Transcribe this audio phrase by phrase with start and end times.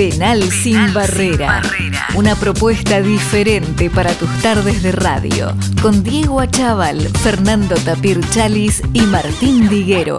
[0.00, 1.60] Penal, sin, barrera.
[2.14, 5.54] Una propuesta diferente para tus tardes de radio.
[5.82, 10.18] Con Diego Achával, Fernando Tapir Chalis y Martín Diguero.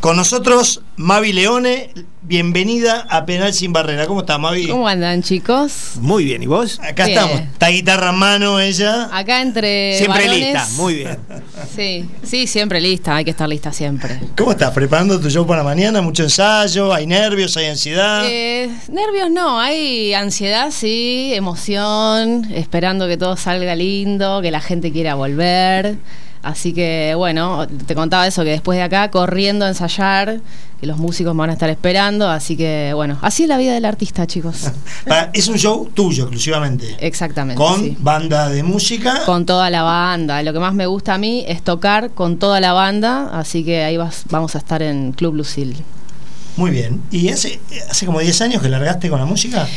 [0.00, 1.90] Con nosotros, Mavi Leone.
[2.22, 4.06] Bienvenida a Penal Sin Barrera.
[4.06, 4.68] ¿Cómo estás, Mavi?
[4.68, 5.92] ¿Cómo andan, chicos?
[6.00, 6.78] Muy bien, ¿y vos?
[6.78, 7.18] Acá Bien.
[7.18, 7.40] estamos.
[7.40, 9.08] Está guitarra en mano ella.
[9.16, 11.18] Acá entre Siempre varones- lista, muy bien.
[11.74, 14.20] Sí, sí, siempre lista, hay que estar lista siempre.
[14.36, 14.72] ¿Cómo estás?
[14.72, 16.00] ¿Preparando tu show para mañana?
[16.02, 16.92] ¿Mucho ensayo?
[16.92, 17.56] ¿Hay nervios?
[17.56, 18.22] ¿Hay ansiedad?
[18.26, 24.90] Eh, nervios no, hay ansiedad, sí, emoción, esperando que todo salga lindo, que la gente
[24.92, 25.96] quiera volver.
[26.48, 30.40] Así que bueno, te contaba eso, que después de acá corriendo a ensayar,
[30.80, 33.74] que los músicos me van a estar esperando, así que bueno, así es la vida
[33.74, 34.70] del artista, chicos.
[35.34, 36.96] Es un show tuyo exclusivamente.
[37.00, 37.62] Exactamente.
[37.62, 37.96] Con sí.
[38.00, 39.24] banda de música.
[39.26, 40.42] Con toda la banda.
[40.42, 43.84] Lo que más me gusta a mí es tocar con toda la banda, así que
[43.84, 45.76] ahí vas- vamos a estar en Club Lucil.
[46.58, 47.00] Muy bien.
[47.12, 49.68] ¿Y hace, hace como 10 años que largaste con la música?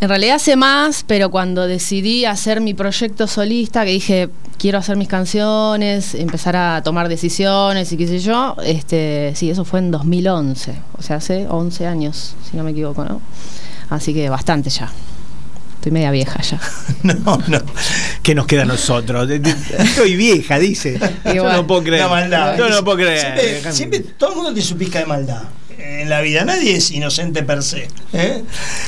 [0.00, 4.28] En realidad hace más, pero cuando decidí hacer mi proyecto solista, que dije,
[4.58, 9.64] quiero hacer mis canciones, empezar a tomar decisiones y qué sé yo, este, sí, eso
[9.64, 13.20] fue en 2011, o sea, hace 11 años, si no me equivoco, ¿no?
[13.88, 14.90] Así que bastante ya.
[15.76, 16.58] Estoy media vieja ya.
[17.04, 17.60] No, no.
[18.22, 19.30] ¿Qué nos queda a nosotros?
[19.30, 20.98] Estoy vieja, dice.
[21.34, 22.02] Yo no puedo creer.
[22.02, 22.58] La maldad.
[22.58, 23.72] Yo no puedo creer.
[23.72, 25.42] Siempre todo el mundo tiene su pizca de maldad
[26.00, 26.44] en la vida.
[26.44, 27.88] Nadie es inocente per se.
[28.12, 28.42] ¿eh?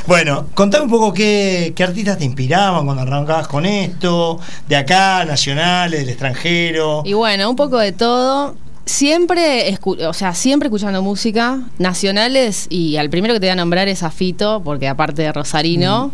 [0.06, 5.24] Bueno, contame un poco qué, qué artistas te inspiraban cuando arrancabas con esto, de acá,
[5.24, 7.02] nacionales, del extranjero.
[7.04, 8.54] Y bueno, un poco de todo.
[8.84, 13.88] Siempre, o sea, siempre escuchando música, nacionales, y al primero que te voy a nombrar
[13.88, 16.12] es a Fito, porque aparte de Rosarino.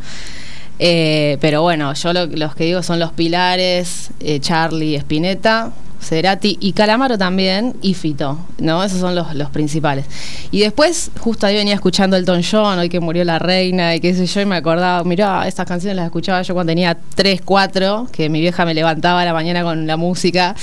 [0.79, 5.70] eh, pero bueno, yo lo- los que digo son los pilares, eh, Charlie, Spinetta,
[6.03, 8.83] Cerati y Calamaro también, y Fito, ¿no?
[8.84, 10.05] Esos son los, los principales.
[10.50, 14.14] Y después, justo ahí venía escuchando Elton John, hoy que murió la reina y qué
[14.14, 18.08] sé yo, y me acordaba, mirá, estas canciones las escuchaba yo cuando tenía 3, 4,
[18.11, 20.55] que mi vieja me levantaba a la mañana con la música.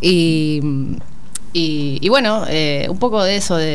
[0.00, 0.60] Y,
[1.52, 3.66] y, y bueno, eh, un poco de eso, de,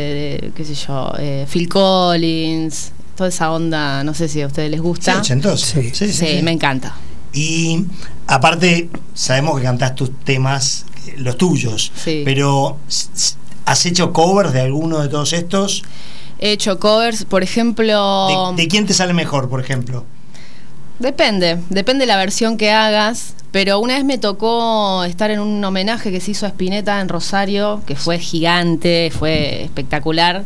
[0.41, 4.69] de, qué sé yo, eh, Phil Collins, toda esa onda, no sé si a ustedes
[4.69, 5.23] les Sí, gusta.
[5.23, 5.33] Sí.
[5.57, 6.41] Sí, sí, Sí, sí.
[6.43, 6.95] me encanta.
[7.33, 7.85] Y
[8.27, 10.85] aparte, sabemos que cantás tus temas,
[11.17, 12.21] los tuyos, Sí.
[12.25, 12.77] pero
[13.65, 15.83] ¿has hecho covers de alguno de todos estos?
[16.39, 18.53] He hecho covers, por ejemplo...
[18.55, 20.05] ¿De, de quién te sale mejor, por ejemplo?
[20.99, 23.33] Depende, depende de la versión que hagas.
[23.51, 27.09] Pero una vez me tocó estar en un homenaje que se hizo a Spinetta en
[27.09, 30.43] Rosario, que fue gigante, fue espectacular.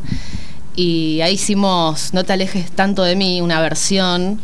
[0.75, 4.40] Y ahí hicimos No te alejes tanto de mí, una versión.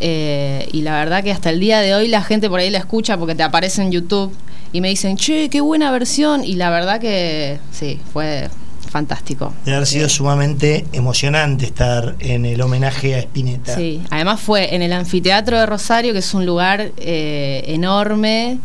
[0.00, 2.78] Eh, y la verdad que hasta el día de hoy la gente por ahí la
[2.78, 4.32] escucha porque te aparece en YouTube
[4.72, 6.44] y me dicen, che, qué buena versión.
[6.44, 8.48] Y la verdad que sí, fue
[8.90, 9.52] fantástico.
[9.64, 13.74] Debe haber sido sumamente emocionante estar en el homenaje a Spinetta.
[13.74, 18.58] Sí, además fue en el anfiteatro de Rosario, que es un lugar eh, enorme,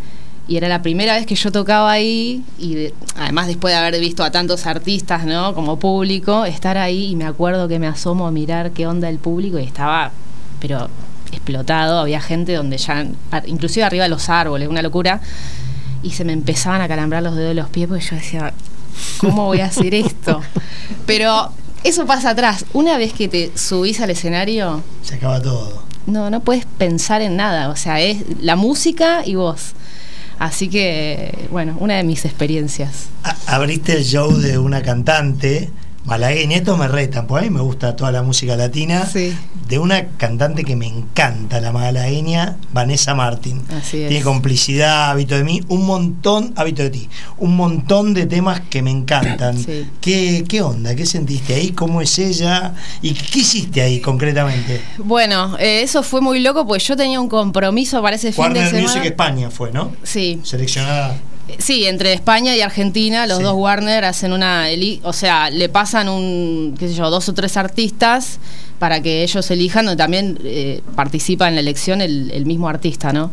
[0.47, 4.00] y era la primera vez que yo tocaba ahí, y de- además después de haber
[4.00, 5.53] visto a tantos artistas, ¿no?
[5.53, 9.18] Como público, estar ahí, y me acuerdo que me asomo a mirar qué onda el
[9.18, 10.12] público, y estaba,
[10.59, 10.90] pero
[11.31, 13.06] explotado, había gente donde ya,
[13.46, 15.22] inclusive arriba de los árboles, una locura,
[16.03, 18.53] y se me empezaban a calambrar los dedos de los pies, porque yo decía,
[19.19, 20.41] ¿cómo voy a hacer esto?
[21.06, 21.52] Pero
[21.84, 22.66] eso pasa atrás.
[22.74, 25.84] Una vez que te subís al escenario, Se acaba todo.
[26.08, 27.70] no, no puedes pensar en nada.
[27.70, 29.74] O sea, es la música y vos.
[30.40, 33.09] Así que, bueno, una de mis experiencias.
[33.46, 35.70] Abriste el show de una cantante
[36.11, 36.57] malagueña.
[36.57, 39.05] Esto me retan, porque a mí me gusta toda la música latina.
[39.05, 39.33] Sí.
[39.67, 43.61] De una cantante que me encanta, la malagueña, Vanessa Martín.
[43.69, 44.09] Así es.
[44.09, 48.81] Tiene complicidad, hábito de mí, un montón, hábito de ti, un montón de temas que
[48.81, 49.57] me encantan.
[49.57, 49.88] Sí.
[50.01, 50.95] ¿Qué, ¿Qué onda?
[50.95, 51.72] ¿Qué sentiste ahí?
[51.72, 52.73] ¿Cómo es ella?
[53.01, 54.81] ¿Y qué hiciste ahí concretamente?
[54.97, 58.59] Bueno, eh, eso fue muy loco, pues yo tenía un compromiso para ese fin de
[58.59, 58.88] Warner semana.
[58.88, 59.93] Music España fue, ¿no?
[60.03, 61.16] Sí, Seleccionada.
[61.59, 63.44] Sí, entre España y Argentina, los Sí.
[63.44, 64.67] dos Warner hacen una,
[65.03, 68.39] o sea, le pasan un, qué sé yo, dos o tres artistas
[68.79, 73.14] para que ellos elijan, donde también eh, participa en la elección el, el mismo artista,
[73.14, 73.31] ¿no?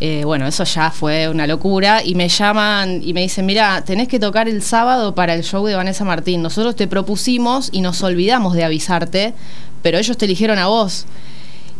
[0.00, 4.06] Eh, bueno, eso ya fue una locura y me llaman y me dicen, mira, tenés
[4.06, 6.40] que tocar el sábado para el show de Vanessa Martín.
[6.40, 9.34] Nosotros te propusimos y nos olvidamos de avisarte,
[9.82, 11.04] pero ellos te eligieron a vos.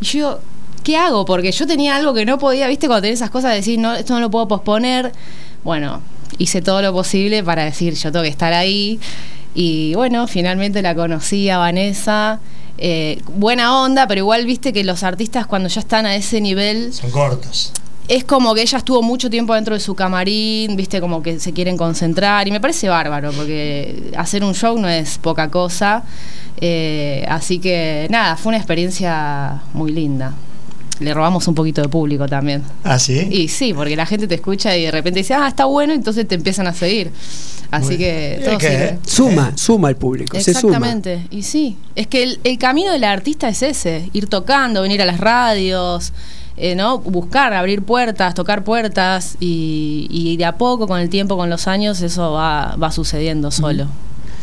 [0.01, 0.41] Y yo digo,
[0.83, 1.25] ¿qué hago?
[1.25, 2.89] Porque yo tenía algo que no podía, ¿viste?
[2.89, 5.13] Cuando tenés esas cosas de decir, no, esto no lo puedo posponer.
[5.69, 6.01] Bueno,
[6.39, 8.99] hice todo lo posible para decir, yo tengo que estar ahí.
[9.55, 12.41] Y bueno, finalmente la conocí a Vanessa.
[12.79, 16.95] Eh, buena onda, pero igual viste que los artistas cuando ya están a ese nivel
[16.95, 17.75] Son cortos.
[18.09, 21.53] es como que ella estuvo mucho tiempo dentro de su camarín, viste, como que se
[21.53, 26.03] quieren concentrar y me parece bárbaro porque hacer un show no es poca cosa.
[26.63, 30.33] Eh, así que nada, fue una experiencia muy linda.
[31.01, 32.63] Le robamos un poquito de público también.
[32.85, 33.29] ¿Ah, sí?
[33.31, 36.27] Y sí, porque la gente te escucha y de repente dice, ah, está bueno, entonces
[36.27, 37.11] te empiezan a seguir.
[37.71, 37.99] Así Bueno.
[37.99, 38.99] que Es todo que- sirve.
[39.07, 40.77] Suma, suma el público, se suma.
[40.79, 45.03] Exactamente, y sí, es que el, el camino del artista es ese, ir tocando, venir
[45.03, 46.13] a las radios,
[46.57, 46.99] eh, ¿no?
[46.99, 51.69] buscar, abrir puertas, tocar puertas y, y de a poco, con el tiempo, con los
[51.69, 53.87] años, eso va, va sucediendo solo.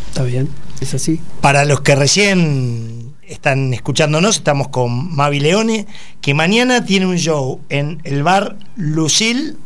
[0.09, 0.47] Está bien,
[0.79, 1.19] es así.
[1.41, 2.94] Para los que recién
[3.27, 5.87] están escuchándonos, estamos con Mavi Leone,
[6.21, 9.57] que mañana tiene un show en el bar Lucil.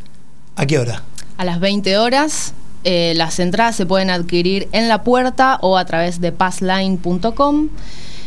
[0.56, 1.02] ¿A qué hora?
[1.36, 2.54] A las 20 horas,
[2.84, 7.68] eh, las entradas se pueden adquirir en la puerta o a través de passline.com.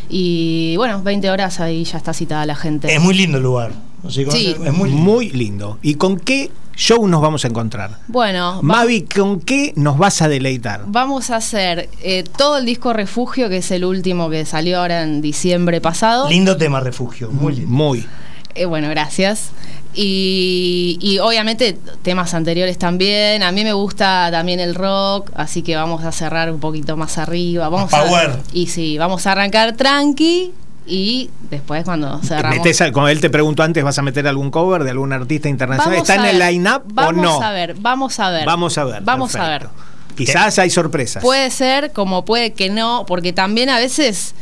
[0.09, 2.93] Y bueno, 20 horas ahí ya está citada la gente.
[2.93, 3.71] Es muy lindo el lugar.
[4.09, 4.55] Sí.
[4.63, 5.79] Es muy lindo.
[5.81, 7.97] ¿Y con qué show nos vamos a encontrar?
[8.07, 10.83] Bueno, Mavi, ¿con qué nos vas a deleitar?
[10.87, 15.03] Vamos a hacer eh, todo el disco Refugio, que es el último que salió ahora
[15.03, 16.29] en diciembre pasado.
[16.29, 17.71] Lindo tema refugio, muy lindo.
[17.71, 18.07] Muy.
[18.55, 19.51] Eh, bueno, gracias.
[19.95, 23.43] Y, y obviamente temas anteriores también.
[23.43, 27.17] A mí me gusta también el rock, así que vamos a cerrar un poquito más
[27.17, 27.69] arriba.
[27.69, 28.39] Vamos a, power.
[28.53, 30.51] Y sí, vamos a arrancar tranqui
[30.85, 32.57] y después cuando cerramos.
[32.57, 35.95] Metés como él te preguntó antes, ¿vas a meter algún cover de algún artista internacional?
[35.99, 37.41] Vamos ¿Está en el line-up o Vamos no?
[37.41, 38.45] a ver, vamos a ver.
[38.45, 39.01] Vamos a ver.
[39.03, 39.67] Vamos a ver.
[40.15, 41.23] Quizás hay sorpresas.
[41.23, 44.35] Puede ser, como puede que no, porque también a veces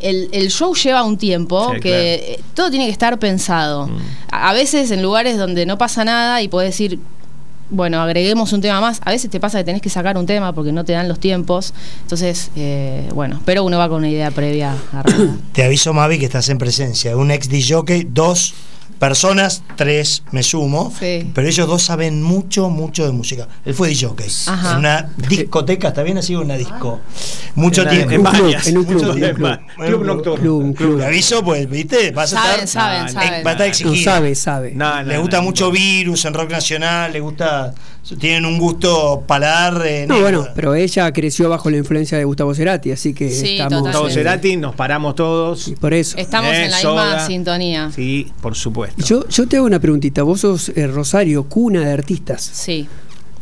[0.00, 1.90] el, el show lleva un tiempo Sí, que
[2.20, 2.40] claro.
[2.40, 3.88] eh, todo tiene que estar pensado.
[3.88, 3.98] Mm.
[4.30, 6.98] A, a veces en lugares donde no pasa nada y puedes decir,
[7.70, 9.00] bueno, agreguemos un tema más.
[9.04, 11.20] A veces te pasa que tenés que sacar un tema porque no te dan los
[11.20, 11.74] tiempos.
[12.02, 15.36] Entonces, eh, bueno, pero uno va con una idea previa armada.
[15.52, 18.54] Te aviso, Mavi, que estás en presencia un ex DJ, dos
[18.98, 21.30] personas, tres me sumo, Sí.
[21.34, 23.46] pero ellos dos saben mucho, mucho de música.
[23.64, 24.08] Él fue DJ,
[24.46, 24.72] Ajá.
[24.72, 26.34] en una discoteca, ¿está bien así?
[26.34, 27.00] Una disco.
[27.54, 28.10] Mucho En- tiempo.
[28.12, 28.66] en Un club, varias.
[28.66, 29.36] en un club, Mucho en un tiempo.
[29.76, 29.86] club.
[29.86, 30.74] Club nocturno.
[30.74, 30.98] Club.
[30.98, 32.10] Te aviso, pues, ¿viste?
[32.10, 33.46] Vas a Saben, estar, saben, eh, saben.
[33.46, 34.12] Va a estar No exigido.
[34.12, 34.72] sabe, sabe.
[34.74, 35.70] No, no, le no, gusta no, mucho no.
[35.72, 37.72] virus en rock nacional, le gusta,
[38.16, 39.82] tienen un gusto paladar.
[39.86, 40.38] eh, No, negro.
[40.40, 43.88] bueno, pero ella creció bajo la influencia de Gustavo Cerati, así que Sí, estamos.
[44.10, 45.68] eh, Cerati, nos paramos todos.
[45.68, 46.16] y por eso.
[46.16, 47.04] Estamos Eh, en la soda.
[47.04, 47.90] misma sintonía.
[47.94, 49.04] Sí, por supuesto.
[49.04, 50.22] Yo, yo te hago una preguntita.
[50.22, 52.42] Vos sos eh, Rosario, cuna de artistas.
[52.42, 52.86] Sí.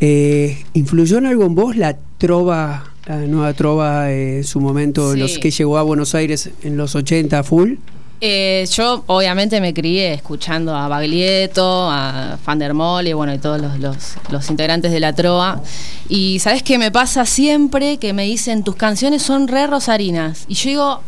[0.00, 5.12] Eh, ¿Influyó en algo en vos la trova, la nueva trova eh, en su momento,
[5.14, 5.18] Sí.
[5.18, 7.74] los que llegó a Buenos Aires en los 80 full?
[8.20, 13.60] Eh, yo obviamente me crié escuchando a Baglietto, a Van der Mole, bueno, y todos
[13.60, 15.60] los, los- los integrantes de la Trova.
[16.08, 17.98] Y ¿sabes qué me pasa siempre?
[17.98, 20.44] Que me dicen, tus canciones son re rosarinas.
[20.48, 21.00] Y yo digo,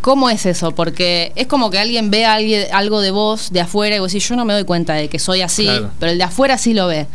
[0.00, 0.70] ¿cómo es eso?
[0.72, 4.12] Porque es como que alguien ve a alguien, algo de vos de afuera y vos
[4.12, 5.90] decís, yo no me doy cuenta de que soy así, Claro.
[5.98, 7.06] pero el de afuera sí lo ve.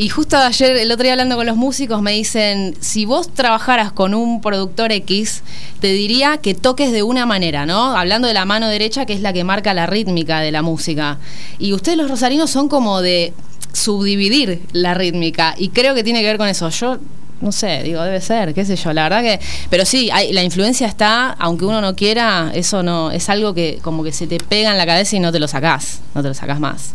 [0.00, 3.90] Y justo ayer, el otro día hablando con los músicos, me dicen, si vos trabajaras
[3.90, 5.42] con un productor X,
[5.80, 7.96] te diría que toques de una manera, ¿no?
[7.96, 11.18] Hablando de la mano derecha, que es la que marca la rítmica de la música.
[11.58, 13.32] Y ustedes los rosarinos son como de
[13.72, 16.68] subdividir la rítmica, y creo que tiene que ver con eso.
[16.68, 16.98] Yo
[17.40, 19.40] no sé, digo, debe ser, qué sé yo, la verdad que...
[19.68, 23.80] Pero sí, hay, la influencia está, aunque uno no quiera, eso no es algo que
[23.82, 26.28] como que se te pega en la cabeza y no te lo sacás, no te
[26.28, 26.92] lo sacás más.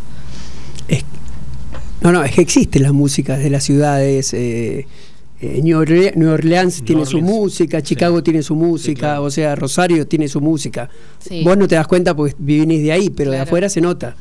[0.88, 1.04] Es-
[2.04, 4.32] no, no, es que existe la música de las ciudades.
[4.34, 4.86] eh,
[5.40, 9.24] eh, New, Orle- New Orleans New tiene su música, Chicago tiene su música, claro.
[9.24, 10.88] o sea, Rosario tiene su música.
[11.18, 11.42] Sí.
[11.44, 14.14] Vos no te das cuenta porque vivís de ahí, pero de afuera se nota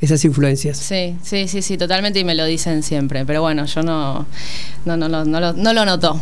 [0.00, 0.76] esas influencias.
[0.78, 3.24] Sí, sí, sí, sí, totalmente y me lo dicen siempre.
[3.24, 4.26] Pero bueno, yo no,
[4.84, 6.20] no, no, lo- no, lo, no lo noto.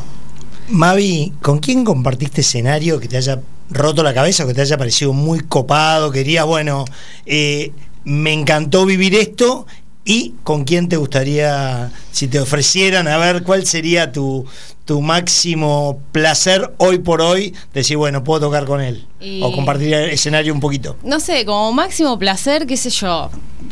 [0.69, 3.41] Mavi, ¿con quién compartiste escenario que te haya
[3.71, 6.11] roto la cabeza o que te haya parecido muy copado?
[6.11, 6.85] Que dirías, bueno,
[7.25, 7.73] eh,
[8.05, 9.67] me encantó vivir esto.
[10.11, 14.47] ¿Y con quién te gustaría, si te ofrecieran, a ver cuál sería tu,
[14.89, 17.55] tu máximo placer hoy por hoy?
[17.75, 19.07] Decir, bueno, puedo tocar con él.
[19.21, 20.97] Y- O compartir el escenario un poquito.
[21.03, 23.29] No sé, como máximo placer, qué sé yo.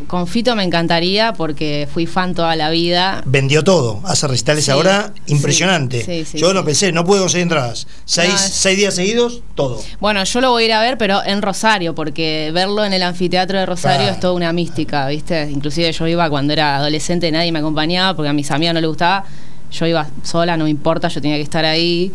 [0.08, 3.22] Con Fito me encantaría porque fui fan toda la vida.
[3.24, 4.00] Vendió todo.
[4.04, 6.04] Hace recitales Sí, ahora impresionante.
[6.04, 7.86] sí, sí, Yo no pensé, no pude conseguir entradas.
[8.04, 9.82] Seis, No, es- seis días seguidos, todo.
[10.00, 13.02] Bueno, yo lo voy a ir a ver, pero en Rosario, porque verlo en el
[13.02, 14.12] anfiteatro de Rosario Claro.
[14.14, 15.48] es toda una mística, ¿viste?
[15.50, 18.88] Inclusive yo iba cuando era adolescente, nadie me acompañaba porque a mis amigas no les
[18.88, 19.24] gustaba.
[19.78, 22.12] Yo iba sola, no me importa, yo tenía que estar ahí.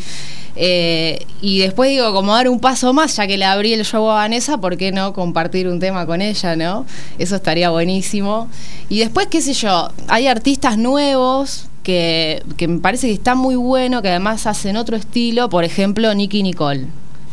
[0.56, 4.10] Eh, y después digo, como dar un paso más, ya que le abrí el show
[4.10, 6.86] a Vanessa, ¿por qué no compartir un tema con ella, no?
[7.18, 8.50] Eso estaría buenísimo.
[8.90, 13.56] Y después, qué sé yo, hay artistas nuevos que, que me parece que están muy
[13.56, 16.88] buenos, que además hacen otro estilo, por ejemplo, Nicky Nicole,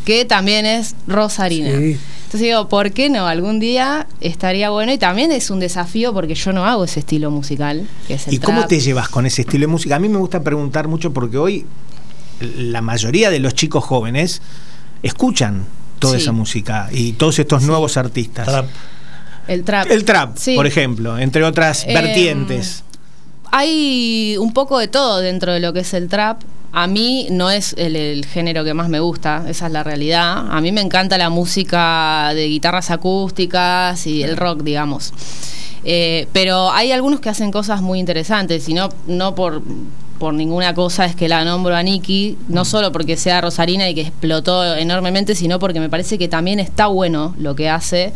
[0.04, 1.76] que también es Rosarina.
[1.76, 1.98] Sí.
[2.28, 3.26] Entonces digo, ¿por qué no?
[3.26, 7.30] Algún día estaría bueno y también es un desafío porque yo no hago ese estilo
[7.30, 7.86] musical.
[8.06, 9.96] Que es el ¿Y cómo te llevas con ese estilo de música?
[9.96, 11.64] A mí me gusta preguntar mucho porque hoy
[12.58, 14.42] la mayoría de los chicos jóvenes
[15.02, 15.64] escuchan
[15.98, 16.22] toda Sí.
[16.22, 18.46] esa música y todos estos nuevos artistas.
[18.46, 18.66] Trap.
[19.48, 19.90] El trap.
[19.90, 20.54] El trap, Sí.
[20.54, 22.84] por ejemplo, entre otras Eh, vertientes.
[23.50, 26.42] Hay un poco de todo dentro de lo que es el trap.
[26.80, 30.46] A mí no es el, el género que más me gusta, esa es la realidad.
[30.48, 35.12] A mí me encanta la música de guitarras acústicas y el rock, digamos.
[35.82, 39.60] Eh, pero hay algunos que hacen cosas muy interesantes y no, no por,
[40.18, 43.94] por ninguna cosa es que la nombro a Nicky, no solo porque sea rosarina y
[43.94, 48.12] que explotó enormemente, sino porque me parece que también está bueno lo que hace.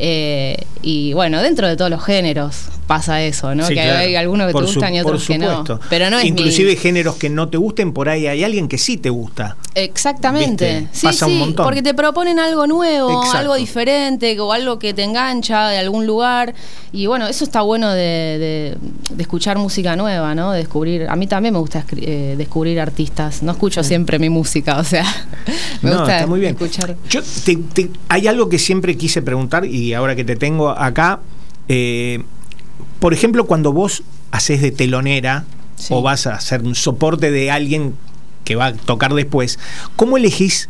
[0.00, 3.64] Eh, y bueno, dentro de todos los géneros pasa eso, ¿no?
[3.66, 3.98] Sí, que claro.
[3.98, 5.64] hay algunos que Por te gustan su- y otros que no.
[5.90, 8.78] Pero no es mi- Inclusive géneros que no te gusten, por ahí hay alguien que
[8.78, 9.56] sí te gusta.
[9.74, 10.80] Exactamente.
[10.80, 10.88] ¿Viste?
[10.92, 11.64] Sí, Pasa un sí, montón.
[11.64, 13.38] porque te proponen algo nuevo, Exacto.
[13.38, 16.54] algo diferente o algo que te engancha de algún lugar.
[16.92, 18.76] Y bueno, eso está bueno de, de-
[19.10, 20.52] de escuchar música nueva, ¿no?
[20.52, 21.08] De descubrir.
[21.08, 23.42] A mí también me gusta eh, descubrir artistas.
[23.42, 25.04] No escucho siempre mi música, o sea,
[25.82, 26.52] me No, gusta está muy bien.
[26.52, 26.96] escuchar.
[27.08, 31.20] Yo te- te- hay algo que siempre quise preguntar y ahora que te tengo acá,
[31.68, 32.22] eh,
[33.00, 35.44] por ejemplo, cuando vos haces de telonera
[35.76, 35.94] Sí.
[35.94, 37.94] o vas a hacer un soporte de alguien
[38.44, 39.58] que va a tocar después,
[39.94, 40.68] ¿cómo elegís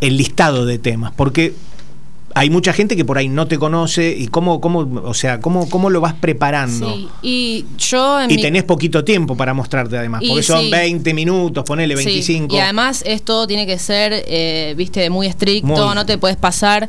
[0.00, 1.12] el listado de temas?
[1.14, 1.54] Porque
[2.34, 5.68] hay mucha gente que por ahí no te conoce y cómo, cómo o sea, cómo,
[5.68, 6.94] cómo lo vas preparando.
[6.94, 10.60] Sí, y yo en Y mi- tenés poquito tiempo para mostrarte además, Y porque son
[10.64, 10.70] sí.
[10.70, 12.54] 20 minutos, ponele Sí, 25.
[12.54, 15.94] Y además esto tiene que ser, eh, viste, muy estricto, Muy.
[15.94, 16.88] no te puedes pasar.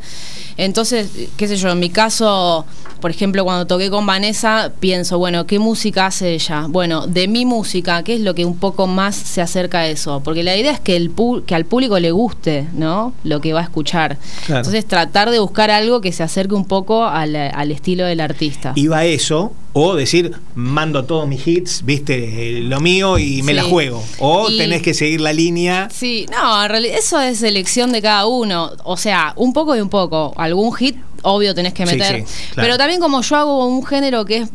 [0.58, 2.66] Entonces, qué sé yo, en mi caso,
[3.00, 6.66] por ejemplo, cuando toqué con Vanessa, pienso, bueno, ¿qué música hace ella?
[6.68, 10.22] Bueno, de mi música, ¿qué es lo que un poco más se acerca a eso?
[10.24, 11.12] Porque la idea es que, el
[11.46, 13.14] que al público le guste, ¿no?
[13.24, 14.18] Lo que va a escuchar.
[14.46, 14.60] Claro.
[14.60, 18.74] Entonces, tratar de buscar algo que se acerque un poco al, al estilo del artista.
[18.76, 23.56] iba eso, o decir, mando todos mis hits, viste, lo mío y me Sí.
[23.58, 24.04] la juego.
[24.20, 25.88] O Y- tenés que seguir la línea.
[25.92, 28.72] Sí, no, en realidad eso es elección de cada uno.
[28.84, 30.34] O sea, un poco y un poco.
[30.38, 32.26] Algún hit, obvio, tenés que Sí, meter.
[32.28, 32.66] sí, claro.
[32.68, 34.50] Pero también como yo hago un género que es...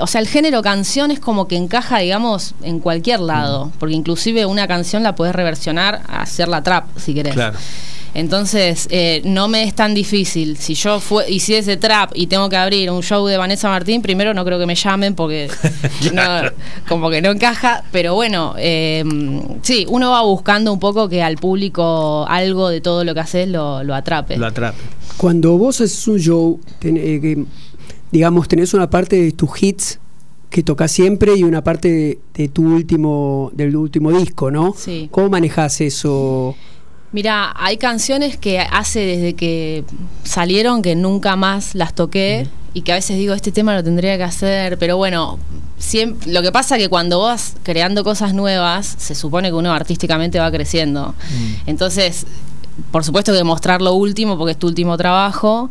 [0.00, 3.66] O sea, el género canción es como que encaja, digamos, en cualquier lado.
[3.66, 3.70] Mm.
[3.78, 7.34] Porque inclusive una canción la podés reversionar a hacerla trap, si querés.
[7.34, 7.58] Claro.
[8.12, 10.56] Entonces, eh, no me es tan difícil.
[10.56, 14.44] Si yo hiciese trap y tengo que abrir un show de Vanessa Martín, primero no
[14.44, 15.48] creo que me llamen porque
[16.12, 16.22] no,
[16.88, 17.84] como que no encaja.
[17.92, 19.04] Pero bueno, eh,
[19.62, 23.48] sí, uno va buscando un poco que al público algo de todo lo que haces
[23.48, 24.36] lo, lo atrape.
[24.38, 24.78] Lo atrape.
[25.16, 27.44] Cuando vos haces un show, ten- eh,
[28.10, 29.98] digamos, tenés una parte de tus hits
[30.50, 34.74] que tocas siempre y una parte de, de tu último, del último disco, ¿no?
[34.76, 35.08] Sí.
[35.12, 36.56] ¿Cómo manejas eso?
[37.12, 39.84] Mira, hay canciones que hace desde que
[40.22, 44.16] salieron que nunca más las toqué y que a veces digo, este tema lo tendría
[44.16, 45.38] que hacer, pero bueno,
[45.78, 50.38] siempre, lo que pasa que cuando vas creando cosas nuevas, se supone que uno artísticamente
[50.38, 51.14] va creciendo.
[51.66, 52.26] Entonces,
[52.92, 55.70] por supuesto que mostrar lo último porque es tu último trabajo.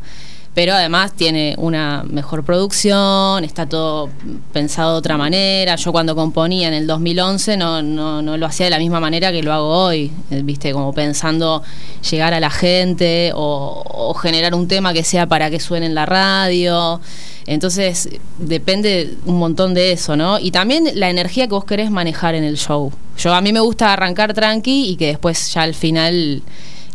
[0.60, 4.10] Pero además tiene una mejor producción, está todo
[4.52, 5.78] pensado de otra manera.
[5.78, 9.32] Yo cuando componía en el 2011 no, no, no lo hacía de la misma manera
[9.32, 11.64] que lo hago hoy, eh, viste, como pensando
[12.12, 16.06] llegar a la gente o, generar un tema que sea para que suene en la
[16.06, 17.00] radio.
[17.46, 20.40] Entonces depende un montón de eso, ¿no?
[20.40, 22.92] Y también la energía que vos querés manejar en el show.
[23.18, 26.44] Yo a mí me gusta arrancar tranqui y que después ya al final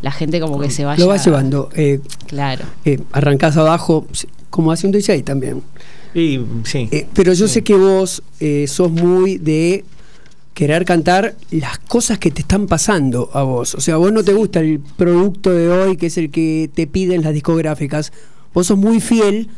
[0.03, 1.01] la gente como que se vaya.
[1.03, 1.71] Lo vas llevando.
[1.75, 2.65] Eh, Claro.
[2.85, 4.07] eh, arrancás abajo,
[4.51, 5.63] como hace un DJ también.
[6.15, 6.89] Y sí.
[6.93, 9.85] Eh, pero yo sé que vos eh, sos muy de
[10.55, 13.75] querer cantar las cosas que te están pasando a vos.
[13.75, 16.71] O sea, a vos no te gusta el producto de hoy, que es el que
[16.73, 18.13] te piden las discográficas.
[18.53, 19.49] Vos sos muy fiel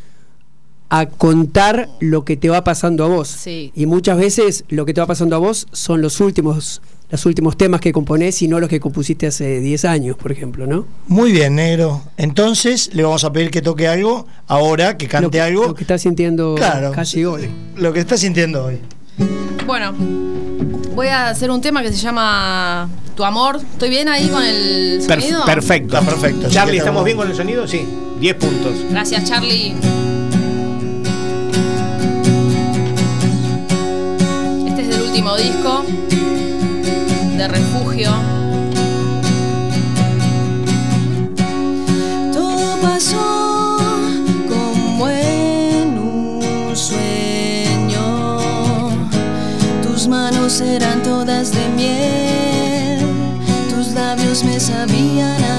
[0.88, 3.28] a contar lo que te va pasando a vos.
[3.28, 3.72] Sí.
[3.74, 7.56] Y muchas veces lo que te va pasando a vos son los últimos, los últimos
[7.56, 10.86] temas que componés y no los que compusiste hace 10 años, por ejemplo, ¿no?
[11.06, 12.02] Muy bien, negro.
[12.16, 15.66] Entonces le vamos a pedir que toque algo ahora, que lo cante que, algo.
[15.68, 16.90] Lo que estás sintiendo Claro.
[16.92, 17.48] casi hoy.
[17.76, 18.80] Lo que está sintiendo hoy.
[19.66, 19.92] Bueno,
[20.96, 23.56] voy a hacer un tema que se llama Tu amor.
[23.72, 25.44] ¿Estoy bien ahí con el Perf- sonido?
[25.44, 25.96] perfecto.
[25.98, 26.48] Está perfecto.
[26.50, 27.68] Charlie, ¿estamos estamos- bien con el sonido?
[27.68, 27.86] Sí.
[28.20, 28.72] 10 puntos.
[28.90, 29.74] Gracias, Charlie.
[34.66, 35.84] Este es del último disco
[37.36, 38.10] de Refugio.
[42.32, 43.76] Todo pasó
[44.48, 48.38] como en un sueño.
[49.82, 53.00] Tus manos eran todas de miel,
[53.68, 55.55] tus labios me sabían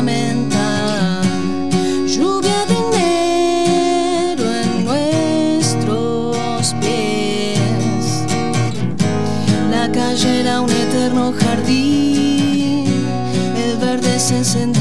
[14.27, 14.76] 谢谢。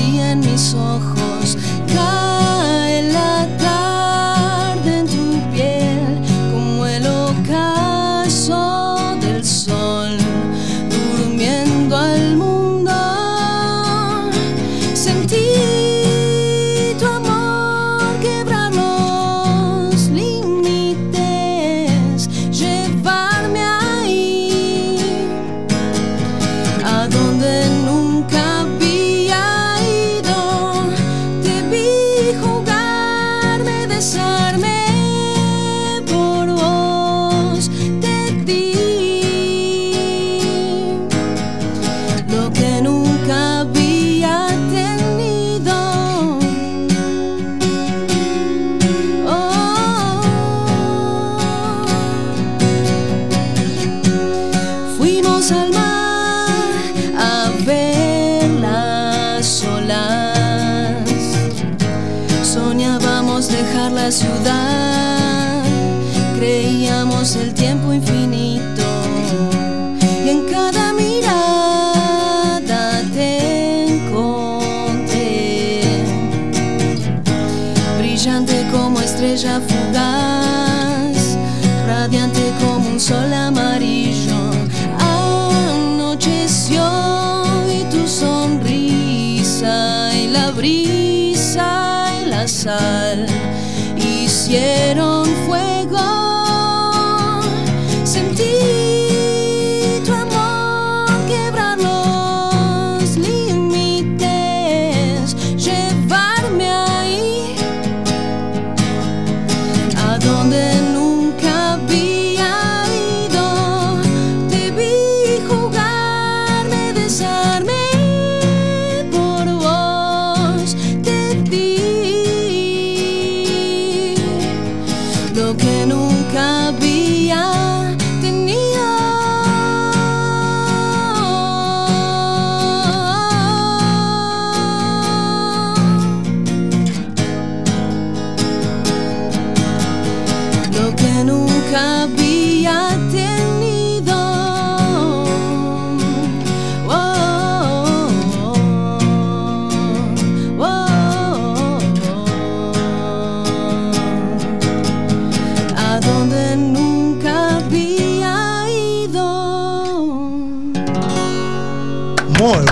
[125.96, 127.96] Nunca había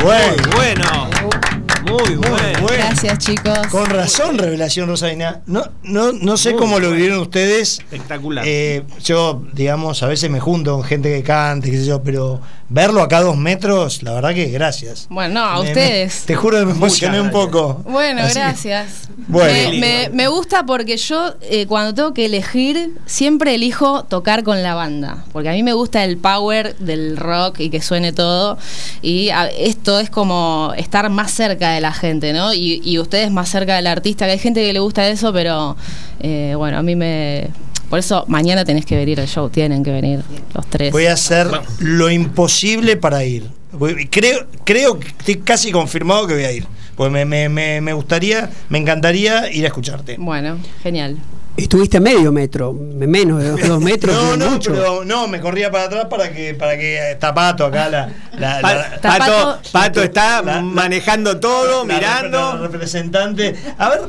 [0.04, 0.42] bueno.
[0.42, 1.10] Muy bueno.
[1.84, 2.60] Muy bueno.
[2.62, 2.84] bueno.
[2.84, 3.58] Gracias, chicos.
[3.70, 5.42] Con razón, revelación Rosalina.
[5.46, 7.78] No, no, no sé Muy cómo lo vivieron ustedes.
[7.78, 8.44] Espectacular.
[8.46, 12.40] Eh, yo, digamos, a veces me junto con gente que cante, qué sé yo, pero
[12.74, 15.06] verlo acá a dos metros, la verdad que gracias.
[15.08, 16.20] Bueno, no, a Me- ustedes.
[16.22, 17.46] me- te juro que me Muchas emocioné un gracias.
[17.46, 17.82] poco.
[17.88, 18.86] Bueno, Así gracias.
[19.28, 19.70] Bueno.
[19.70, 24.62] Me, me- me gusta porque yo eh, cuando tengo que elegir, siempre elijo tocar con
[24.64, 25.24] la banda.
[25.32, 28.58] Porque a mí me gusta el power del rock y que suene todo.
[29.02, 32.52] Y a- esto es como estar más cerca de la gente, ¿no?
[32.52, 35.76] Y, y ustedes más cerca del artista, que hay gente que le gusta eso, pero
[36.20, 37.48] eh, bueno, a mí me...
[37.90, 40.20] Por eso mañana tenés que venir al show, tienen que venir
[40.54, 40.92] los tres.
[40.92, 43.48] Voy a hacer lo imposible para ir.
[44.10, 46.66] Creo, creo que estoy casi confirmado que voy a ir.
[46.96, 50.16] Pues me, me, me, me gustaría, me encantaría ir a escucharte.
[50.18, 51.18] Bueno, genial.
[51.56, 54.12] Estuviste a medio metro, menos de dos, dos metros.
[54.14, 54.72] No, no, mucho.
[54.72, 58.60] pero no, me corría para atrás para que, para que eh, Tapato acá la, la-
[58.60, 62.58] Pa- la- Está Pato, está la- la- manejando todo, la- la- la mirando.
[62.66, 63.54] representante.
[63.78, 64.00] A ver,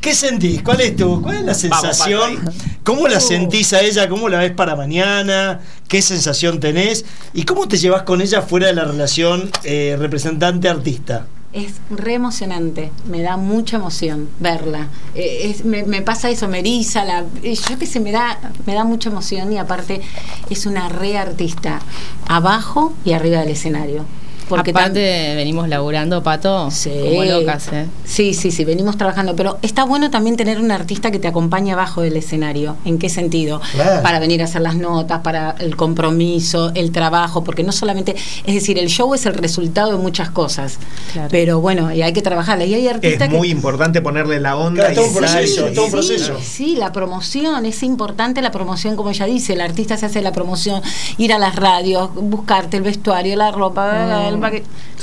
[0.00, 0.60] ¿qué sentís?
[0.62, 2.38] ¿Cuál es tu, cuál es la sensación?
[2.84, 4.06] ¿Cómo la sentís a ella?
[4.08, 5.60] ¿Cómo la ves para mañana?
[5.88, 7.06] ¿Qué sensación tenés?
[7.32, 11.26] ¿Y cómo te llevas con ella fuera de la relación eh, representante-artista?
[11.52, 14.86] Es re emocionante, me da mucha emoción verla.
[15.16, 16.62] Es- me, pasa eso, me
[17.04, 20.00] la, yo qué sé, me da, me da mucha emoción y aparte
[20.48, 21.80] es una re artista,
[22.28, 24.04] abajo y arriba del escenario.
[24.50, 26.90] Porque tan- Aparte venimos laburando, Pato, Sí.
[26.90, 27.86] como locas, ¿eh?
[28.04, 31.72] Sí, sí, sí, venimos trabajando, pero está bueno también tener un artista que te acompañe
[31.72, 32.76] abajo del escenario.
[32.84, 33.60] ¿En qué sentido?
[33.72, 34.02] Claro.
[34.02, 38.54] Para venir a hacer las notas, para el compromiso, el trabajo, porque no solamente, es
[38.54, 40.78] decir, el show es el resultado de muchas cosas,
[41.12, 41.28] Claro.
[41.30, 42.64] pero bueno, y hay que trabajarla.
[42.64, 45.68] Y hay artistas Es que muy importante ponerle la onda Claro, todo un y proceso,
[45.70, 46.36] y- todo un proceso.
[46.42, 50.32] Sí, la promoción, es importante la promoción, como ella dice, el artista se hace la
[50.32, 50.82] promoción,
[51.18, 54.38] ir a las radios, buscarte el vestuario, la ropa, el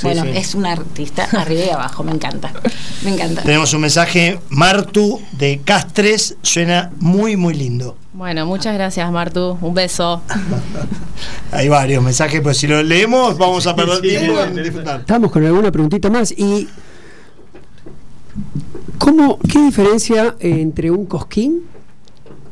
[0.02, 0.30] Bueno, sí.
[0.34, 2.52] es un artista arriba y abajo, me encanta,
[3.04, 3.42] me encanta.
[3.42, 7.96] Tenemos un mensaje, Martu de Castres, suena muy, muy lindo.
[8.12, 9.56] Bueno, muchas gracias, Martu.
[9.60, 10.22] Un beso.
[11.52, 14.48] Hay varios mensajes, pero si los leemos vamos a perder Sí, tiempo sí.
[14.58, 15.00] en disfrutar.
[15.00, 16.32] Estamos con alguna preguntita más.
[16.32, 16.68] ¿Y
[18.98, 21.62] cómo, qué diferencia entre un cosquín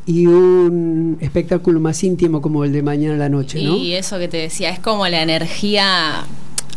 [0.06, 3.76] y un espectáculo más íntimo como el de mañana a la noche, ¿no?
[3.76, 6.24] Y eso que te decía, es como la energía.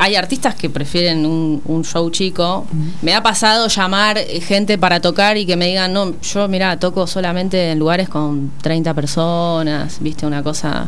[0.02, 2.66] Hay artistas que prefieren un, un show chico.
[3.02, 6.80] Me ha pasado llamar eh, gente para tocar y que me digan, no, yo mira,
[6.80, 10.88] toco solamente en lugares con 30 personas, viste, una cosa.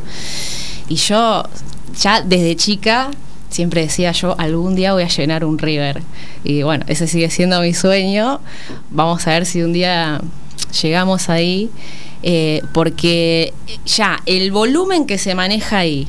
[0.88, 1.44] Y yo,
[2.00, 3.12] ya desde chica,
[3.50, 6.02] siempre decía yo, algún día voy a llenar un river.
[6.46, 8.40] Y bueno, ese sigue siendo mi sueño.
[8.92, 10.22] Vamos a ver si un día
[10.82, 11.70] llegamos ahí.
[12.24, 13.54] eh, porque
[13.86, 16.08] ya el volumen que se maneja ahí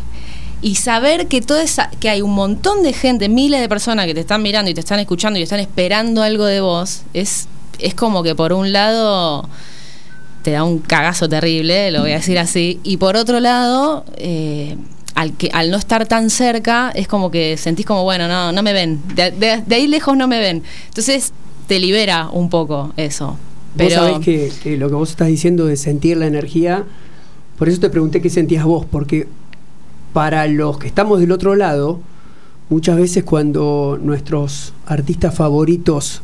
[0.62, 4.14] y saber que toda esa, que hay un montón de gente, miles de personas que
[4.14, 7.48] te están mirando y te están escuchando y están esperando algo de vos, es,
[7.80, 9.48] es como que por un lado
[10.42, 14.76] te da un cagazo terrible, lo voy a decir así, y por otro lado, eh,
[15.14, 18.62] al, que, al no estar tan cerca, es como que sentís como, bueno, no, no
[18.62, 20.62] me ven, de, de- de ahí lejos no me ven.
[20.88, 21.32] Entonces
[21.68, 23.36] te libera un poco eso.
[23.76, 26.84] Pero- Vos sabés que, que lo que vos estás diciendo de sentir la energía,
[27.58, 29.28] por eso te pregunté qué sentías vos, porque
[30.12, 32.00] para los que estamos del otro lado,
[32.68, 36.22] muchas veces cuando nuestros artistas favoritos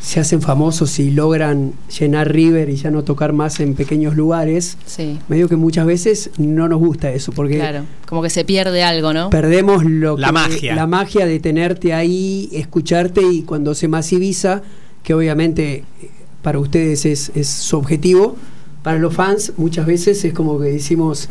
[0.00, 4.76] se hacen famosos y logran llenar River y ya no tocar más en pequeños lugares,
[4.86, 7.80] Sí, medio que muchas veces no nos gusta eso, porque claro.
[8.06, 9.30] Como que se pierde algo, ¿no?
[9.30, 10.74] perdemos lo La que- magia.
[10.76, 14.62] la magia de tenerte ahí, escucharte y cuando se masiviza,
[15.02, 16.10] que obviamente eh,
[16.42, 18.36] para ustedes es, es su objetivo,
[18.84, 21.28] para los fans muchas veces es como que decimos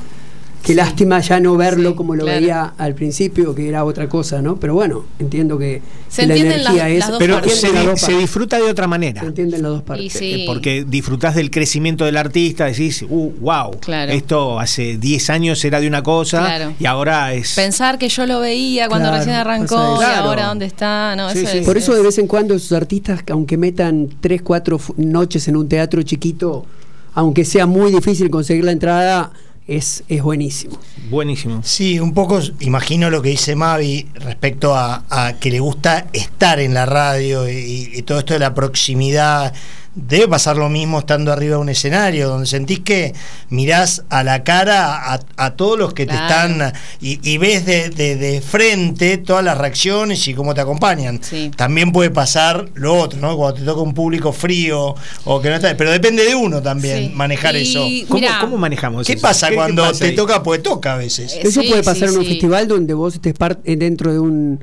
[0.65, 0.75] qué Sí.
[0.75, 2.39] lástima ya no verlo Sí, como lo claro.
[2.41, 4.57] veía al principio, que era otra cosa, ¿no?
[4.59, 6.99] Pero bueno, entiendo que Se que la energía las- es...
[6.99, 7.59] las dos Pero partes.
[7.61, 9.21] se, di- disfruta de otra manera.
[9.21, 10.11] Se entienden las dos partes.
[10.13, 10.33] Sí.
[10.33, 14.11] Eh, Porque disfrutás del crecimiento del artista, decís, uh, wow, Claro.
[14.11, 16.73] esto hace 10 años era de una cosa Claro.
[16.79, 17.53] y ahora es...
[17.55, 20.23] Pensar que yo lo veía cuando Claro, recién arrancó y Claro.
[20.29, 21.15] ahora dónde está.
[21.15, 21.57] No, Sí, eso sí.
[21.59, 24.95] es- Por eso es- de vez en cuando esos artistas, aunque metan tres, cuatro fu-
[24.97, 26.65] noches en un teatro chiquito,
[27.13, 29.31] aunque sea muy difícil conseguir la entrada,
[29.67, 30.77] es, es buenísimo.
[31.09, 31.61] Buenísimo.
[31.63, 36.59] Sí, un poco imagino lo que dice Mavi respecto a, a que le gusta estar
[36.59, 39.53] en la radio y, y todo esto de la proximidad.
[39.97, 43.13] Debe pasar lo mismo estando arriba de un escenario, donde sentís que
[43.49, 47.89] mirás a la cara a, a todos los que te están y, y ves de,
[47.91, 51.21] de- de frente todas las reacciones y cómo te acompañan.
[51.23, 51.49] Sí.
[51.55, 53.37] También puede pasar lo otro, ¿no?
[53.37, 55.77] Cuando te toca un público frío o que no está.
[55.77, 57.11] Pero depende de uno también Sí.
[57.15, 58.07] manejar Y eso.
[58.09, 58.39] ¿Cómo, Mirá.
[58.41, 59.21] cómo manejamos ¿Qué eso?
[59.21, 60.15] pasa cuando pasa te ahí?
[60.15, 60.43] toca?
[60.43, 61.33] Pues toca a veces.
[61.35, 62.31] Eh, Eso sí, puede pasar sí, en un sí.
[62.31, 64.61] festival donde vos estés eh, dentro de un,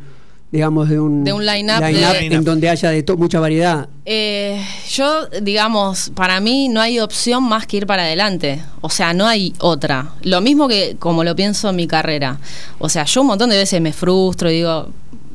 [0.53, 3.89] digamos, de un, De un line-up de- en donde haya de mucha variedad.
[4.05, 8.63] Eh, yo, digamos, para mí no hay opción más que ir para adelante.
[8.83, 10.11] O sea, no hay otra.
[10.23, 12.39] Lo mismo que como lo pienso en mi carrera.
[12.79, 14.89] O sea, yo un montón de veces me frustro y digo,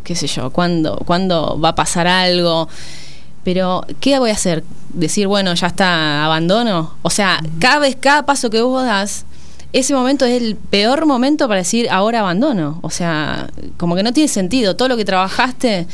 [0.04, 2.70] qué sé yo, ¿cuándo, ¿cuándo va a pasar algo?
[3.44, 4.64] Pero, ¿qué voy a hacer?
[4.94, 6.94] Decir, bueno, ya está, abandono.
[7.02, 9.26] O sea, cada vez, cada paso que vos das,
[9.80, 12.80] ese momento es el peor momento para decir, ahora abandono.
[12.82, 14.76] O sea, como que no tiene sentido.
[14.76, 15.88] Todo lo que trabajaste.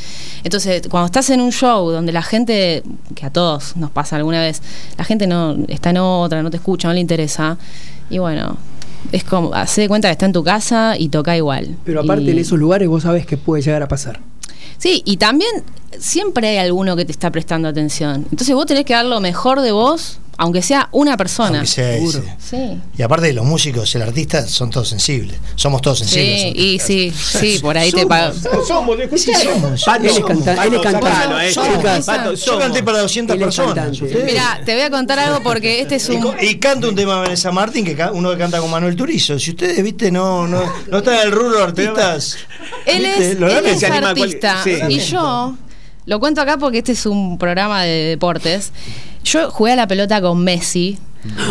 [0.43, 2.83] Entonces, cuando estás en un show donde la gente,
[3.15, 4.61] que a todos nos pasa alguna vez,
[4.97, 7.57] la gente no está en otra, no te escucha, no le interesa.
[8.09, 8.57] Y bueno,
[9.11, 11.75] es como, hace de cuenta que está en tu casa y toca igual.
[11.83, 14.19] Pero aparte Y- en esos lugares vos sabés que puede llegar a pasar.
[14.77, 15.49] Sí, y también
[15.99, 18.25] siempre hay alguno que te está prestando atención.
[18.31, 21.59] Entonces vos tenés que dar lo mejor de vos, aunque sea una persona.
[21.59, 22.19] Aunque sea Seguro.
[22.19, 22.35] ese.
[22.57, 22.79] Sí.
[22.97, 25.37] Y aparte de los músicos, el artista son todos sensibles.
[25.55, 26.41] Somos todos sensibles.
[26.41, 28.33] Sí, y sí, sí, por ahí te pago.
[28.67, 29.83] Somos, Sí, somos.
[29.85, 31.07] Pato, Él es canta- Pato, él es cantante.
[31.09, 31.53] sacalo, eh.
[31.53, 32.05] Somos.
[32.05, 33.75] Pato, Yo canté para 200 Él es personas.
[33.97, 34.23] cantante.
[34.25, 36.35] Mira, te voy a contar algo porque este es un.
[36.41, 39.39] y canta un tema de Vanessa Martín, que uno que canta con Manuel Turizo.
[39.39, 42.37] Si ustedes, viste, no, no, no están en el rubro de artistas.
[42.85, 44.61] Él es, él es artista.
[44.63, 44.77] sí.
[44.89, 45.55] Y yo
[46.05, 48.71] lo cuento acá porque este es un programa de deportes.
[49.23, 50.99] Yo jugué a la pelota con Messi.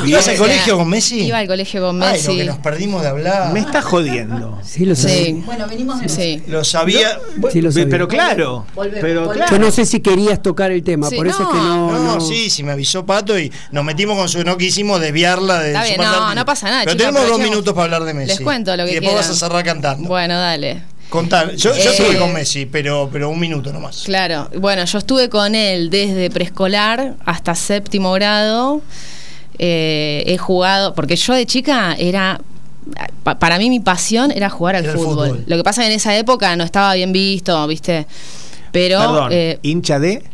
[0.04, 1.20] ¿Ibas al O sea, colegio con Messi?
[1.22, 2.26] Iba al colegio con Ay, Messi.
[2.32, 3.54] lo que nos perdimos de hablar.
[3.54, 4.60] Me está jodiendo.
[4.62, 5.08] Sí, lo sé.
[5.08, 5.42] Sí.
[5.46, 6.42] Bueno, venimos de Sí.
[6.46, 7.18] Lo sabía.
[7.50, 7.88] Sí, lo sabía.
[7.88, 9.50] Pero claro, Volvemos, pero volvemos.
[9.50, 11.90] Yo no sé si querías tocar el tema, Sí, por eso es que no.
[11.90, 11.98] no.
[11.98, 12.20] No, no.
[12.20, 14.44] sí, sí, me avisó Pato y nos metimos con su.
[14.44, 15.68] No quisimos desviarla de.
[15.68, 18.12] Está su bien, parte no, no pasa nada, Pero tenemos dos minutos para hablar de
[18.12, 18.28] Messi.
[18.28, 19.30] Les cuento lo que Y después quieran.
[19.30, 20.06] vas a cerrar cantando.
[20.06, 20.82] Bueno, dale.
[21.12, 21.55] Contar.
[21.57, 24.03] Yo, yo Eh, estuve con Messi, pero, pero un minuto nomás.
[24.05, 28.81] Claro, bueno, yo estuve con él desde preescolar hasta séptimo grado.
[29.59, 32.40] Eh, he jugado, porque yo de chica era,
[33.22, 35.29] pa- para mí mi pasión era jugar al Era fútbol.
[35.29, 35.44] fútbol.
[35.46, 38.07] Lo que pasa es que en esa época no estaba bien visto, ¿viste?
[38.72, 40.25] Pero Perdón, eh, hincha de.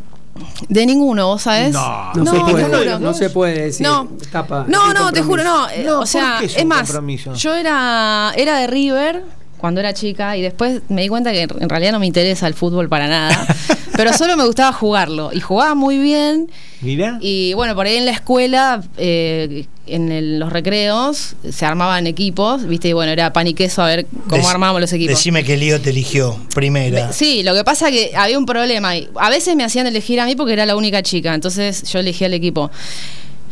[0.69, 1.73] de ninguno, ¿vos sabés?
[1.73, 2.13] No.
[2.13, 2.99] No, se te puede, juro.
[2.99, 3.85] no se puede decir.
[3.85, 5.67] No, Tapa, no, no, te juro, no.
[5.85, 7.33] No, o ¿por sea, es más, compromiso?
[7.33, 9.23] yo era, era de River
[9.59, 12.53] cuando era chica y después me di cuenta que en realidad no me interesa el
[12.55, 13.47] fútbol para nada.
[13.95, 15.31] pero solo me gustaba jugarlo.
[15.33, 16.49] Y jugaba muy bien.
[16.81, 17.17] Mira.
[17.21, 22.65] Y bueno, por ahí en la escuela, eh, en el- los recreos, se armaban equipos,
[22.65, 22.87] ¿viste?
[22.89, 25.15] Y bueno, era pan y queso a ver cómo Dec- armábamos los equipos.
[25.15, 27.11] Decime que Lío te eligió primera.
[27.11, 28.93] Sí, lo que pasa que había un problema.
[29.15, 32.27] A veces me hacían elegir a mí porque era la única chica, entonces yo elegía
[32.27, 32.71] al equipo.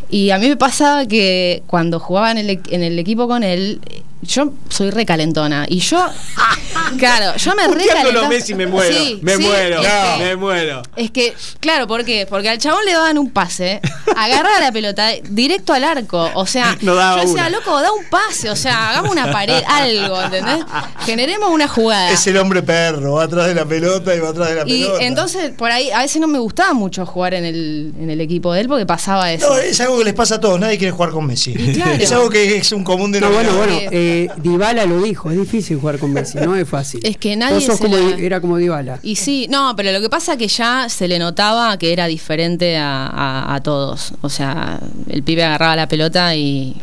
[0.09, 3.81] Y a mí me pasaba que cuando jugaba en el, en el equipo con él,
[4.21, 5.65] yo soy recalentona.
[5.69, 6.03] Y yo,
[6.97, 8.25] claro, yo me Puteándolo recalentaba.
[8.25, 8.93] a Messi me muero.
[8.97, 9.81] Sí, me sí, muero.
[9.81, 10.81] es que- Me muero.
[10.95, 12.25] es que, claro, ¿por qué?
[12.29, 13.81] Porque al chabón le daban un pase,
[14.15, 16.29] agarraba la pelota directo al arco.
[16.35, 17.49] O sea, No daba yo decía, una.
[17.49, 20.65] loco, da un pase, o sea, hagamos una pared, algo, ¿entendés?
[21.05, 22.11] Generemos una jugada.
[22.11, 24.81] Es el hombre perro, va atrás de la pelota y va atrás de la Y
[24.83, 25.03] pelota.
[25.03, 28.53] entonces, por ahí, a veces no me gustaba mucho jugar en el, en el equipo
[28.53, 29.49] de él porque pasaba eso.
[29.49, 31.53] No, es algo que les pasa a todos, nadie quiere jugar con Messi.
[31.73, 31.93] claro.
[31.93, 33.51] Es algo que es un común No, bueno,
[33.91, 34.06] eh,
[34.37, 36.99] Dybala lo dijo, es difícil jugar con Messi, no es fácil.
[37.03, 38.99] Es que nadie se como, la- era como Dybala.
[39.03, 42.07] Y sí, no, pero lo que pasa es que ya se le notaba que era
[42.07, 44.13] diferente a, a- a todos.
[44.21, 46.75] O sea, el pibe agarraba la pelota y,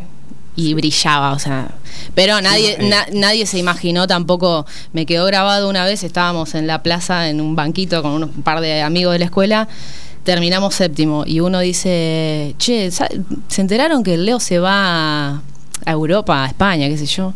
[0.56, 1.68] y brillaba, o sea.
[2.14, 4.66] Pero nadie, na- nadie se imaginó tampoco.
[4.92, 8.60] Me quedó grabado una vez, estábamos en la plaza en un banquito con un par
[8.60, 9.68] de amigos de la escuela.
[10.24, 13.08] Terminamos séptimo y uno dice, che, ¿sa-
[13.48, 15.42] ¿se enteraron que el Leo se va
[15.84, 17.34] a Europa, a España, qué sé yo?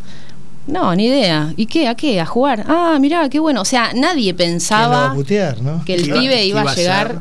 [0.66, 1.52] No, ni idea.
[1.56, 1.88] ¿Y qué?
[1.88, 2.20] ¿A qué?
[2.20, 2.64] ¿A jugar?
[2.68, 3.62] Ah, mirá, qué bueno.
[3.62, 5.82] O sea, nadie ¿Quién lo va pensaba a putear, no?
[5.84, 7.20] que el Iba- pibe iba, iba a llegar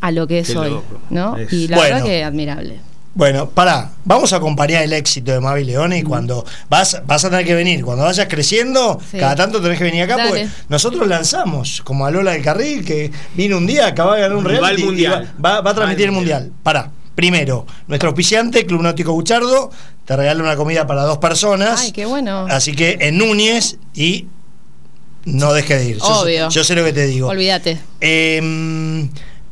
[0.00, 1.00] a lo que es hoy, loco.
[1.10, 1.36] ¿no?
[1.36, 1.94] Es- Y la Bueno.
[1.96, 2.80] verdad que admirable.
[3.14, 7.30] Bueno, pará, vamos a acompañar el éxito de Mavi Leone y cuando vas, vas a
[7.30, 9.16] tener que venir, cuando vayas creciendo, Sí.
[9.16, 10.28] cada tanto tenés que venir acá, Dale.
[10.28, 14.36] porque nosotros lanzamos, como a Lola del Carril, que vino un día, acaba de ganar
[14.36, 15.32] un Va al reality y Mundial.
[15.42, 16.52] va, va- va a transmitir el mundial.
[16.62, 19.70] Pará, primero, nuestro auspiciante, Club Náutico Buchardo,
[20.04, 21.80] te regala una comida para dos personas.
[21.80, 22.46] Ay, qué bueno.
[22.48, 24.26] Así que en Núñez y
[25.24, 25.98] no dejes de ir.
[26.02, 26.48] Obvio.
[26.50, 27.26] Yo, sé lo que te digo.
[27.28, 27.80] Olvídate.
[28.00, 29.08] Eh,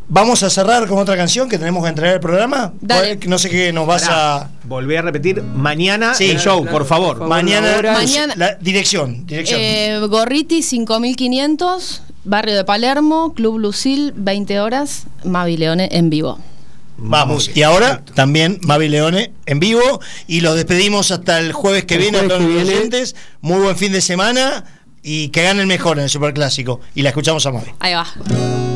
[0.07, 2.74] Vamos a cerrar con otra canción que tenemos que entregar el programa.
[2.83, 3.16] Dale.
[3.16, 4.50] ¿Cuál- No sé qué nos vas Pará, a.
[4.64, 6.31] Volví a repetir mañana Sí.
[6.31, 7.09] el show, Claro, por favor.
[7.09, 7.29] por favor.
[7.31, 9.59] Mañana, Mañana- la dirección, dirección.
[9.62, 16.38] Eh, Gorriti 5500, barrio de Palermo, Club Lucil, 20 horas, Mavi Leone en vivo.
[16.97, 17.51] Vamos.
[17.55, 18.15] Y ahora perfecto.
[18.15, 22.29] también Mavi Leone en vivo y los despedimos hasta el jueves que El viene a
[22.29, 23.17] todos los oyentes.
[23.41, 24.65] Muy buen fin de semana
[25.03, 26.81] y que gane el mejor en el Superclásico.
[26.95, 27.73] Y la escuchamos a Mavi.
[27.81, 28.74] Ahí va.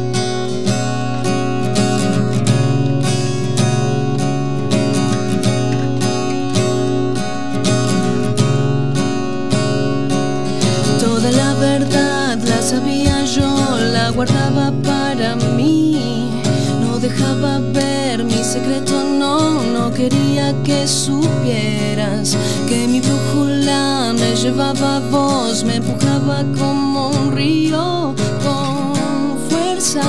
[20.09, 28.15] Quería que supieras que mi brújula me llevaba a vos, me empujaba como un río
[28.43, 30.03] con fuerza.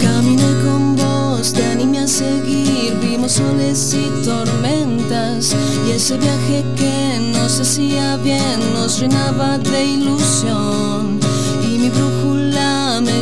[0.00, 5.54] Caminé con vos, te animé a seguir, vimos soles y tormentas
[5.86, 10.97] y ese viaje que nos hacía bien nos llenaba de ilusión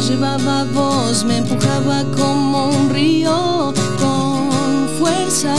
[0.09, 5.55] llevaba a vos, me empujaba como un río con fuerza.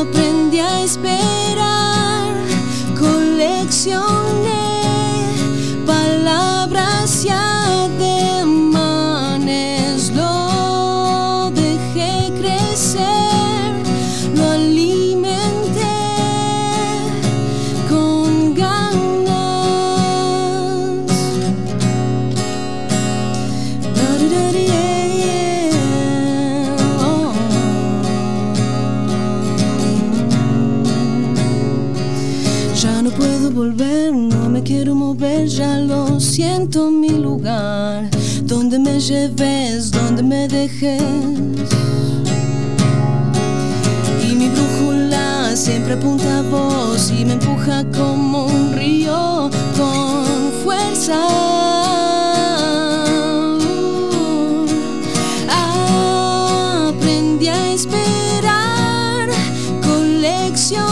[0.00, 2.34] Aprendí a esperar,
[2.98, 4.31] coleccioné
[36.32, 38.08] siento mi lugar.
[38.44, 41.02] Donde me lleves, donde me dejes.
[44.26, 50.24] Y mi brújula siempre apunta a vos y me empuja como un río con
[50.64, 51.20] fuerza.
[56.88, 59.28] Aprendí a esperar,
[59.86, 60.91] coleccioné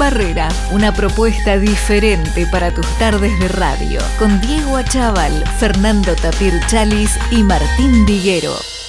[0.00, 7.18] barrera, una propuesta diferente para tus tardes de radio, con Diego Achával, Fernando Tapir Chalis
[7.30, 8.79] y Martín Diguero.